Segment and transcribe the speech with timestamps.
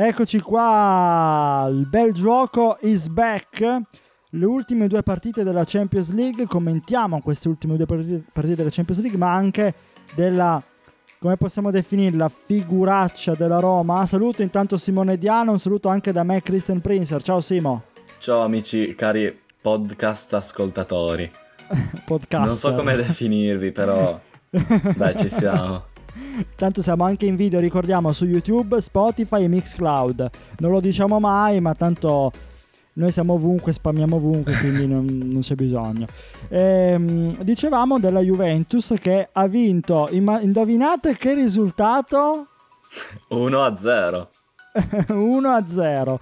[0.00, 3.80] Eccoci qua, il bel gioco is back.
[4.30, 9.18] Le ultime due partite della Champions League, commentiamo queste ultime due partite, della Champions League,
[9.18, 9.74] ma anche
[10.14, 10.62] della,
[11.18, 14.06] come possiamo definirla, figuraccia della Roma.
[14.06, 17.20] Saluto intanto Simone Diano, un saluto anche da me, Christian Prinzer.
[17.20, 17.82] Ciao Simo.
[18.18, 21.28] Ciao amici, cari podcast ascoltatori.
[22.06, 22.46] Podcast.
[22.46, 24.20] Non so come definirvi, però
[24.94, 25.86] dai, ci siamo.
[26.56, 30.30] Tanto siamo anche in video, ricordiamo, su YouTube, Spotify e Mixcloud.
[30.58, 32.32] Non lo diciamo mai, ma tanto
[32.98, 36.06] noi siamo ovunque, spammiamo ovunque, quindi non, non c'è bisogno.
[36.48, 42.46] Ehm, dicevamo della Juventus che ha vinto, indovinate che risultato?
[43.28, 44.30] 1 a 0.
[45.08, 46.18] 1 a 0.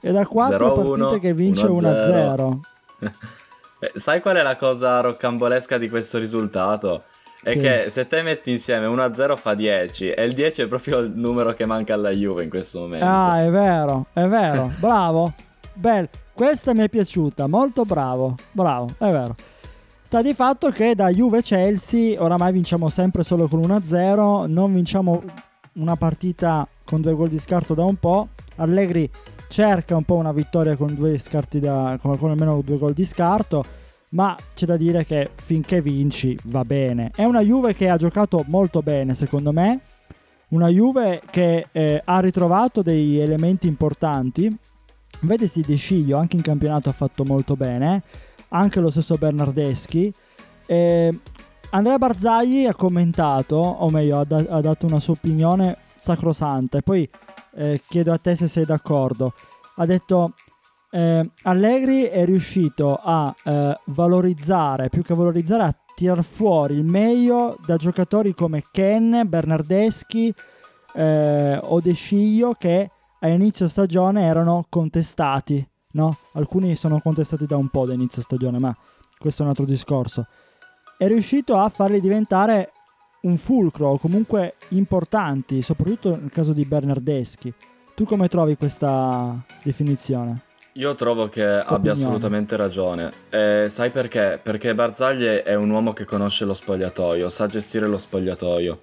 [0.00, 2.60] E da 4 partite che vince 1 a 0.
[3.80, 7.04] Eh, sai qual è la cosa roccambolesca di questo risultato?
[7.40, 7.58] È sì.
[7.58, 11.52] che se te metti insieme 1-0 fa 10 e il 10 è proprio il numero
[11.54, 13.06] che manca alla Juve in questo momento.
[13.06, 14.72] Ah, è vero, è vero.
[14.78, 15.32] Bravo.
[15.74, 16.08] Bello.
[16.32, 18.36] Questa mi è piaciuta, molto bravo.
[18.52, 19.34] Bravo, è vero.
[20.02, 25.22] Sta di fatto che da Juve-Chelsea oramai vinciamo sempre solo con 1-0, non vinciamo
[25.74, 28.28] una partita con due gol di scarto da un po'.
[28.56, 29.10] Allegri
[29.48, 33.04] cerca un po' una vittoria con due scarti da, con, con almeno due gol di
[33.04, 33.64] scarto
[34.10, 37.10] ma c'è da dire che finché vinci va bene.
[37.14, 39.80] È una Juve che ha giocato molto bene, secondo me.
[40.48, 44.56] Una Juve che eh, ha ritrovato dei elementi importanti.
[45.20, 48.02] Vedesi De Sciglio anche in campionato ha fatto molto bene,
[48.48, 50.12] anche lo stesso Bernardeschi.
[50.66, 51.20] Eh,
[51.70, 56.78] Andrea Barzagli ha commentato, o meglio, ha, da- ha, dato una sua opinione sacrosanta.
[56.78, 57.08] E poi
[57.56, 59.34] eh, chiedo a te se sei d'accordo.
[59.76, 60.32] Ha detto
[60.90, 67.56] eh, Allegri è riuscito a eh, valorizzare, più che valorizzare, a tirar fuori il meglio
[67.66, 70.32] da giocatori come Ken, Bernardeschi
[70.94, 75.66] eh, o De Sciglio che a inizio stagione erano contestati.
[75.90, 76.16] No?
[76.34, 78.76] Alcuni sono contestati da un po' da inizio stagione, ma
[79.18, 80.26] questo è un altro discorso.
[80.96, 82.72] È riuscito a farli diventare
[83.22, 87.52] un fulcro, comunque importanti, soprattutto nel caso di Bernardeschi.
[87.94, 90.46] Tu come trovi questa definizione?
[90.78, 93.10] Io trovo che abbia assolutamente ragione.
[93.30, 94.38] E sai perché?
[94.40, 98.82] Perché Barzagli è un uomo che conosce lo spogliatoio, sa gestire lo spogliatoio.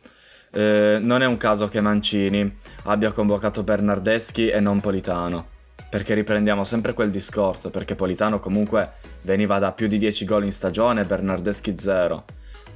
[0.51, 5.47] Eh, non è un caso che Mancini abbia convocato Bernardeschi e non Politano.
[5.89, 8.91] Perché riprendiamo sempre quel discorso, perché Politano comunque
[9.21, 12.25] veniva da più di 10 gol in stagione e Bernardeschi 0.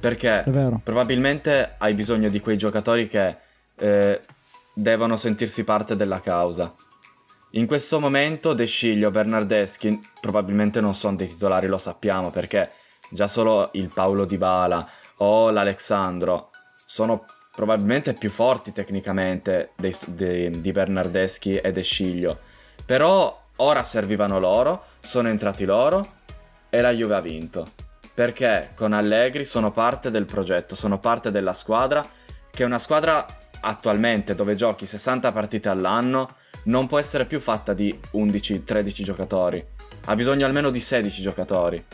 [0.00, 0.44] Perché
[0.82, 3.36] probabilmente hai bisogno di quei giocatori che
[3.76, 4.20] eh,
[4.72, 6.74] devono sentirsi parte della causa
[7.52, 12.70] in questo momento De Sciglio, Bernardeschi probabilmente non sono dei titolari, lo sappiamo, perché
[13.10, 16.50] già solo il Paolo Di Bala o l'Alexandro
[16.86, 22.38] sono probabilmente più forti tecnicamente dei, dei, di Bernardeschi e De Sciglio.
[22.86, 26.18] Però ora servivano loro, sono entrati loro
[26.70, 27.66] e la Juve ha vinto.
[28.14, 32.06] Perché con Allegri sono parte del progetto, sono parte della squadra,
[32.50, 33.26] che è una squadra
[33.62, 39.64] attualmente dove giochi 60 partite all'anno non può essere più fatta di 11-13 giocatori.
[40.06, 41.84] Ha bisogno almeno di 16 giocatori.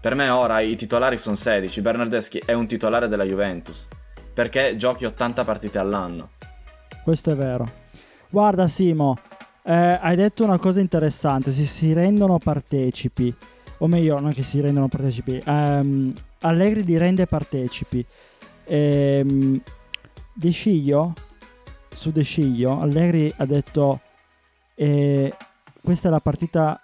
[0.00, 1.80] Per me ora i titolari sono 16.
[1.80, 3.88] Bernardeschi è un titolare della Juventus.
[4.32, 6.30] Perché giochi 80 partite all'anno.
[7.02, 7.68] Questo è vero.
[8.28, 9.18] Guarda Simo,
[9.64, 11.50] eh, hai detto una cosa interessante.
[11.50, 13.34] Si, si rendono partecipi.
[13.78, 15.42] O meglio, non che si rendono partecipi.
[15.46, 18.04] Um, Allegri li rende partecipi.
[18.64, 19.60] Ehm,
[20.32, 21.14] De Sciglio
[21.98, 24.00] su De Sciglio, Allegri ha detto
[24.76, 25.34] eh,
[25.82, 26.80] questa è la partita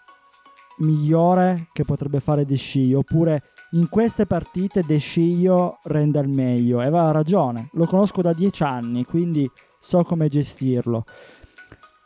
[0.79, 3.43] migliore che potrebbe fare De Sciglio, oppure
[3.73, 6.81] in queste partite De Sciglio rende al meglio.
[6.81, 9.49] E aveva ragione, lo conosco da dieci anni, quindi
[9.79, 11.05] so come gestirlo.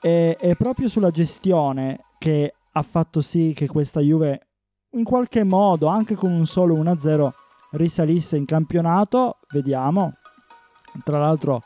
[0.02, 4.48] E, è proprio sulla gestione che ha fatto sì che questa Juve
[4.90, 7.30] in qualche modo, anche con un solo 1-0,
[7.72, 9.38] risalisse in campionato.
[9.50, 10.12] Vediamo.
[11.04, 11.62] Tra l'altro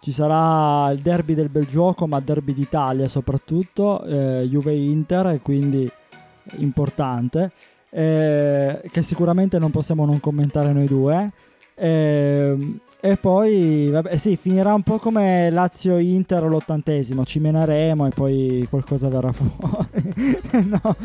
[0.00, 5.90] ci sarà il derby del bel gioco, ma derby d'Italia soprattutto, eh, Juve-Inter, e quindi
[6.56, 7.52] importante,
[7.90, 11.30] eh, che sicuramente non possiamo non commentare noi due.
[11.74, 18.66] Eh, e poi, vabbè, sì, finirà un po' come Lazio-Inter all'ottantesimo, ci meneremo e poi
[18.70, 20.66] qualcosa verrà fuori.
[20.66, 20.96] no.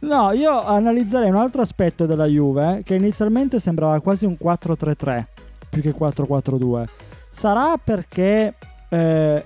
[0.00, 5.24] no, io analizzerei un altro aspetto della Juve, che inizialmente sembrava quasi un 4-3-3,
[5.70, 6.86] più che 4-4-2
[7.30, 8.54] Sarà perché
[8.88, 9.44] eh,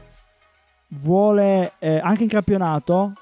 [0.89, 3.13] vuole eh, anche in campionato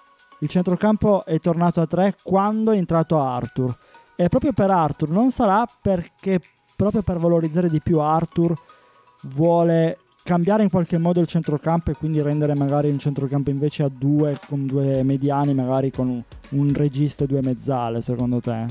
[0.43, 3.77] il centrocampo è tornato a 3 quando è entrato Arthur.
[4.17, 6.41] E proprio per Arthur non sarà perché
[6.77, 8.55] proprio per valorizzare di più Arthur
[9.23, 13.89] vuole cambiare in qualche modo il centrocampo e quindi rendere magari un centrocampo invece a
[13.89, 18.67] due con due mediani, magari con un regista e due mezzale, secondo te?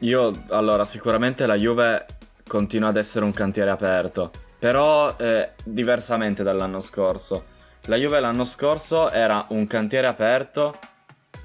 [0.00, 2.06] Io allora sicuramente la Juve
[2.46, 4.30] continua ad essere un cantiere aperto,
[4.62, 7.46] però eh, diversamente dall'anno scorso.
[7.86, 10.78] La Juve l'anno scorso era un cantiere aperto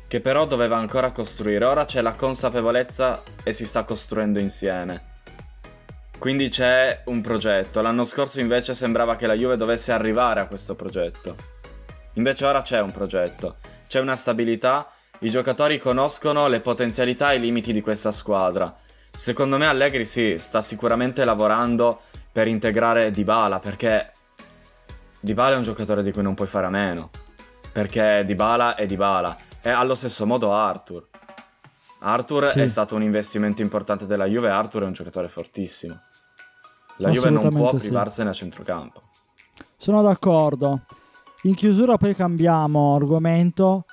[0.08, 1.66] che però doveva ancora costruire.
[1.66, 5.16] Ora c'è la consapevolezza e si sta costruendo insieme.
[6.20, 7.82] Quindi c'è un progetto.
[7.82, 11.36] L'anno scorso invece sembrava che la Juve dovesse arrivare a questo progetto.
[12.14, 13.56] Invece ora c'è un progetto,
[13.88, 14.86] c'è una stabilità,
[15.22, 18.72] i giocatori conoscono le potenzialità e i limiti di questa squadra.
[19.12, 22.02] Secondo me Allegri sì, sta sicuramente lavorando
[22.38, 24.12] per integrare Dybala perché
[25.20, 27.10] Dybala è un giocatore di cui non puoi fare a meno.
[27.72, 29.36] Perché Dybala è Dybala.
[29.60, 31.08] E allo stesso modo Arthur.
[31.98, 32.60] Arthur sì.
[32.60, 36.00] è stato un investimento importante della Juve, Arthur è un giocatore fortissimo.
[36.98, 38.38] La Juve non può privarsene sì.
[38.38, 39.02] a centrocampo.
[39.76, 40.84] Sono d'accordo.
[41.42, 43.86] In chiusura poi cambiamo argomento.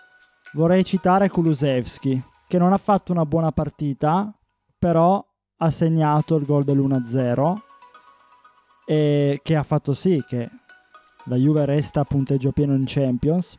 [0.53, 4.31] Vorrei citare Kulusevski, che non ha fatto una buona partita,
[4.79, 5.27] però
[5.57, 7.73] ha segnato il gol dell'1-0
[8.87, 10.49] e che ha fatto sì che
[11.25, 13.57] la Juve resta a punteggio pieno in Champions.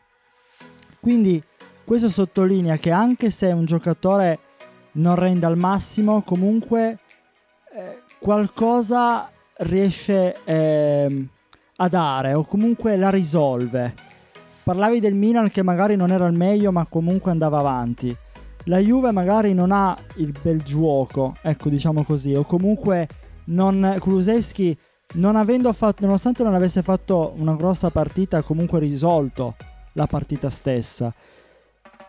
[1.00, 1.42] Quindi
[1.84, 4.40] questo sottolinea che anche se un giocatore
[4.94, 7.00] non rende al massimo, comunque
[7.74, 11.28] eh, qualcosa riesce eh,
[11.76, 13.94] a dare o comunque la risolve.
[14.64, 18.16] Parlavi del Milan che magari non era il meglio ma comunque andava avanti.
[18.66, 23.08] La Juve magari non ha il bel gioco, ecco diciamo così, o comunque
[23.46, 24.76] non, Kulusevski
[25.14, 29.56] non avendo fatto, nonostante non avesse fatto una grossa partita, ha comunque risolto
[29.94, 31.14] la partita stessa.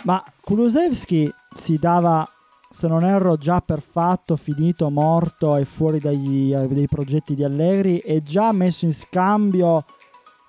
[0.04, 2.26] Ma Kulusevski si dava,
[2.70, 7.98] se non erro, già per fatto, finito, morto e fuori dai, dai progetti di Allegri
[7.98, 9.84] e già messo in scambio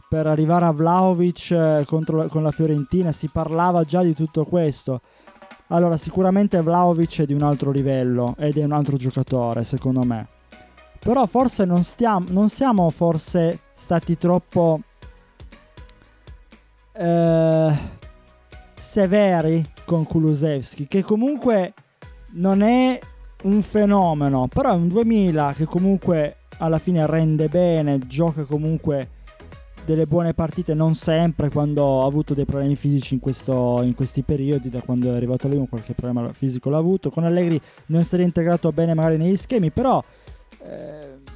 [0.09, 3.11] per arrivare a Vlaovic eh, contro, con la Fiorentina.
[3.11, 5.01] Si parlava già di tutto questo.
[5.67, 10.36] Allora, sicuramente Vlaovic è di un altro livello ed è un altro giocatore, secondo me.
[11.07, 14.81] Però forse non, stiamo, non siamo forse stati troppo...
[16.91, 17.73] Eh,
[18.77, 21.73] severi con Kulusevski, che comunque
[22.31, 22.99] non è
[23.43, 29.11] un fenomeno, però è un 2000 che comunque alla fine rende bene, gioca comunque
[29.85, 34.23] delle buone partite, non sempre quando ha avuto dei problemi fisici in, questo, in questi
[34.23, 38.17] periodi, da quando è arrivato lui qualche problema fisico l'ha avuto, con Allegri non si
[38.17, 40.03] è integrato bene magari negli schemi, però
[40.63, 41.35] eh,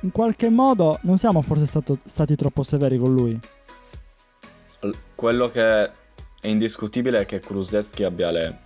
[0.00, 3.38] in qualche modo non siamo forse stato, stati troppo severi con lui.
[5.14, 5.90] Quello che è
[6.42, 8.58] indiscutibile che Kulusevski abbia le,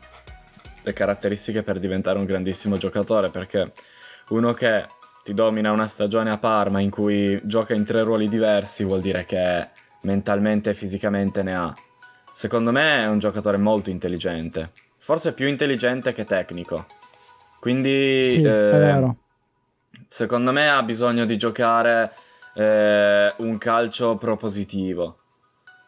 [0.82, 3.72] le caratteristiche per diventare un grandissimo giocatore perché
[4.28, 4.86] uno che
[5.24, 9.24] ti domina una stagione a Parma in cui gioca in tre ruoli diversi vuol dire
[9.24, 9.68] che
[10.02, 11.74] mentalmente e fisicamente ne ha.
[12.32, 16.86] Secondo me è un giocatore molto intelligente, forse più intelligente che tecnico.
[17.60, 19.14] Quindi sì, eh,
[20.12, 22.12] secondo me ha bisogno di giocare
[22.54, 25.16] eh, un calcio propositivo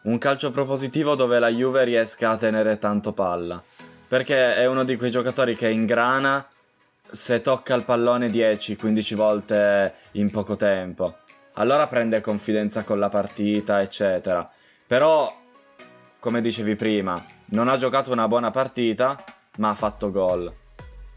[0.05, 3.63] un calcio propositivo dove la Juve riesca a tenere tanto palla.
[4.07, 6.47] Perché è uno di quei giocatori che ingrana
[7.11, 11.17] se tocca il pallone 10-15 volte in poco tempo.
[11.55, 14.47] Allora prende confidenza con la partita, eccetera.
[14.87, 15.35] Però,
[16.19, 19.25] come dicevi prima, non ha giocato una buona partita,
[19.57, 20.53] ma ha fatto gol.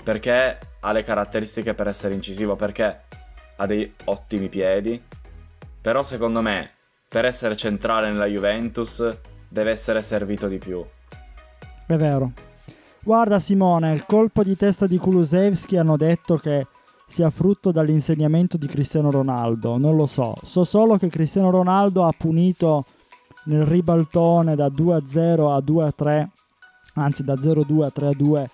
[0.02, 3.02] Perché ha le caratteristiche per essere incisivo, perché
[3.58, 5.02] ha dei ottimi piedi.
[5.82, 6.72] Però secondo me
[7.10, 9.18] per essere centrale nella Juventus
[9.50, 10.84] deve essere servito di più.
[11.86, 12.32] È vero.
[13.02, 16.68] Guarda Simone, il colpo di testa di Kulusevski hanno detto che
[17.06, 20.36] sia frutto dall'insegnamento di Cristiano Ronaldo, non lo so.
[20.44, 22.86] So solo che Cristiano Ronaldo ha punito
[23.46, 26.28] nel ribaltone da 2-0 a 2-3,
[26.96, 28.46] anzi da 0-2 a 3-2,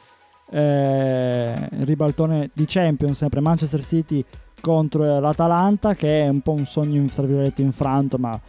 [0.54, 4.24] eh, ribaltone di Champions, sempre Manchester City
[4.62, 7.04] contro l'Atalanta che è un po' un sogno
[7.56, 8.40] infranto ma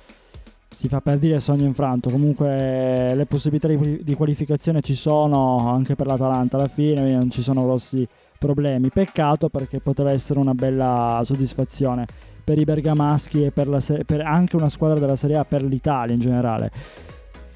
[0.68, 2.10] si fa per dire sogno infranto.
[2.10, 7.62] Comunque le possibilità di qualificazione ci sono anche per l'Atalanta alla fine non ci sono
[7.62, 8.06] grossi
[8.38, 8.90] problemi.
[8.90, 12.06] Peccato perché poteva essere una bella soddisfazione
[12.44, 16.12] per i bergamaschi e per, la, per anche una squadra della Serie A per l'Italia
[16.12, 16.70] in generale.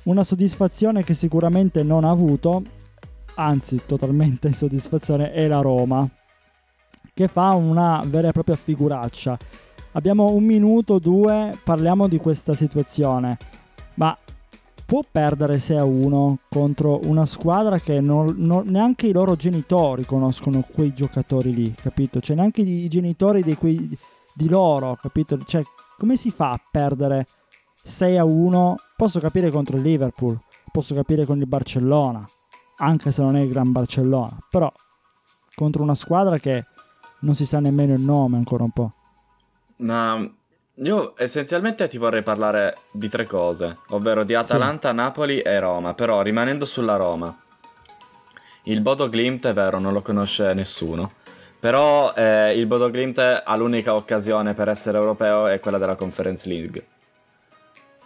[0.04, 2.62] Una soddisfazione che sicuramente non ha avuto
[3.38, 6.08] anzi totalmente insoddisfazione è la Roma
[7.14, 9.36] che fa una vera e propria figuraccia.
[9.92, 13.36] Abbiamo un minuto, due, parliamo di questa situazione.
[13.94, 14.16] Ma
[14.86, 20.04] può perdere 6 a 1 contro una squadra che non, non, neanche i loro genitori
[20.04, 22.20] conoscono quei giocatori lì, capito?
[22.20, 23.98] Cioè neanche i, genitori di, quei,
[24.32, 25.36] di loro, capito?
[25.44, 25.62] Cioè
[25.98, 27.26] come si fa a perdere
[27.82, 28.76] 6 a 1?
[28.96, 30.38] Posso capire contro il Liverpool,
[30.70, 32.24] posso capire con il Barcellona,
[32.78, 34.72] anche se non è il Gran Barcellona, però
[35.54, 36.66] contro una squadra che
[37.20, 38.92] non si sa nemmeno il nome ancora un po'.
[39.78, 40.28] Ma
[40.74, 44.94] io essenzialmente ti vorrei parlare di tre cose, ovvero di Atalanta, sì.
[44.94, 47.36] Napoli e Roma, però rimanendo sulla Roma.
[48.64, 51.12] Il Bodo Glimt è vero, non lo conosce nessuno.
[51.60, 56.48] Però eh, il Bodo Glimt ha l'unica occasione per essere europeo è quella della Conference
[56.48, 56.86] League.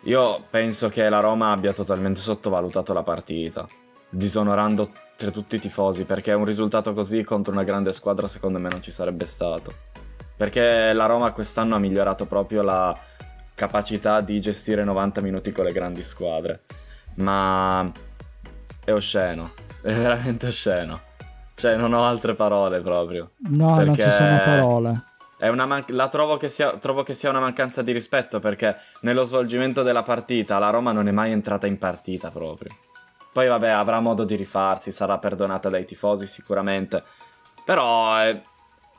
[0.05, 3.69] Io penso che la Roma abbia totalmente sottovalutato la partita,
[4.15, 8.69] disonorando tra tutti i tifosi, perché un risultato così contro una grande squadra secondo me
[8.69, 9.73] non ci sarebbe stato.
[10.37, 12.97] Perché la Roma quest'anno ha migliorato proprio la
[13.55, 16.63] capacità di gestire 90 minuti con le grandi squadre.
[17.17, 17.91] Ma
[18.85, 21.01] è osceno, è veramente osceno.
[21.55, 23.31] Cioè, non ho altre parole proprio.
[23.49, 25.05] No, non ci sono parole.
[25.43, 29.83] Man- la trovo che, sia, trovo che sia una mancanza di rispetto perché nello svolgimento
[29.83, 32.71] della partita la Roma non è mai entrata in partita proprio.
[33.33, 37.03] Poi vabbè, avrà modo di rifarsi, sarà perdonata dai tifosi sicuramente.
[37.65, 38.43] Però, eh,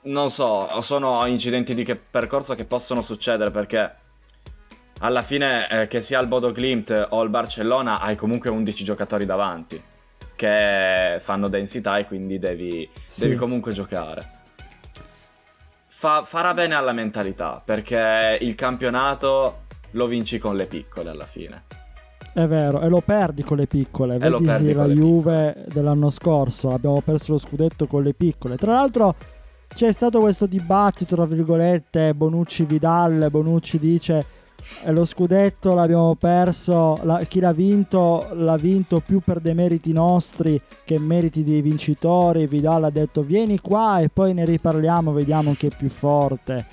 [0.03, 3.95] non so, sono incidenti di che percorso che possono succedere perché
[4.99, 9.25] alla fine eh, che sia il Bodo Glimt o il Barcellona hai comunque 11 giocatori
[9.25, 9.81] davanti
[10.35, 13.21] che fanno densità e quindi devi, sì.
[13.21, 14.41] devi comunque giocare.
[15.85, 21.82] Fa, farà bene alla mentalità perché il campionato lo vinci con le piccole alla fine.
[22.33, 24.17] È vero, e lo perdi con le piccole.
[24.17, 25.65] Vedi la Juve piccole.
[25.71, 28.57] dell'anno scorso, abbiamo perso lo scudetto con le piccole.
[28.57, 29.15] Tra l'altro
[29.71, 34.25] c'è stato questo dibattito, tra virgolette, Bonucci-Vidal, Bonucci dice
[34.85, 40.59] lo scudetto l'abbiamo perso, la, chi l'ha vinto l'ha vinto più per dei meriti nostri
[40.83, 42.47] che meriti dei vincitori.
[42.47, 46.65] Vidal ha detto vieni qua e poi ne riparliamo, vediamo chi è più forte.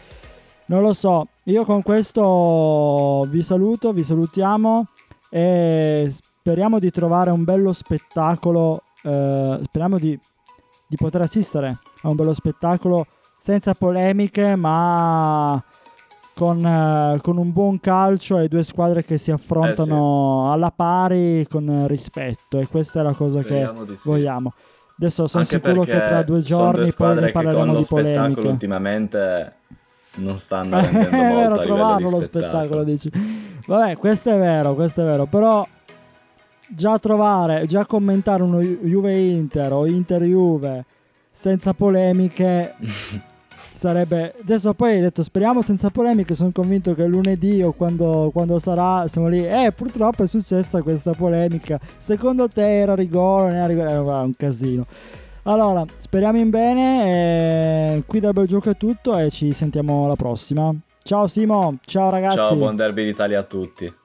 [0.66, 4.86] Non lo so, io con questo vi saluto, vi salutiamo
[5.30, 10.18] e speriamo di trovare un bello spettacolo, eh, speriamo di,
[10.88, 13.06] di poter assistere a un bello spettacolo
[13.38, 15.62] senza polemiche ma
[16.34, 20.52] con, eh, con, un buon calcio e due squadre che si affrontano eh sì.
[20.54, 24.52] alla pari con rispetto e questa è la cosa Speriamo che vogliamo.
[24.98, 28.46] Adesso sono Anche sicuro che tra due giorni due poi ne parleremo di polemiche.
[28.46, 29.54] ultimamente
[30.16, 32.82] non stanno rendendo molto vero, a trovarlo lo spettacolo.
[32.84, 33.10] dici.
[33.66, 35.66] Vabbè, questo è vero, questo è vero, però
[36.68, 40.84] già trovare, già commentare uno Juve Inter o Inter Juve
[41.30, 42.74] senza polemiche
[43.72, 48.58] sarebbe adesso poi hai detto speriamo senza polemiche sono convinto che lunedì o quando, quando,
[48.58, 49.46] sarà siamo lì.
[49.46, 51.80] Eh purtroppo è successa questa polemica.
[51.96, 53.90] Secondo te era rigore non era rigore?
[53.90, 54.86] Era un casino
[55.44, 60.16] allora speriamo in bene e qui da Bel Gioco è tutto e ci sentiamo alla
[60.16, 60.74] prossima.
[61.02, 62.36] Ciao Simo ciao ragazzi.
[62.36, 63.99] Ciao buon derby d'Italia a tutti